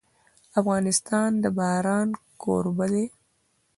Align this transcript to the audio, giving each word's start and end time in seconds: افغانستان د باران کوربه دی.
افغانستان 0.59 1.29
د 1.43 1.45
باران 1.57 2.09
کوربه 2.41 2.85
دی. 2.93 3.05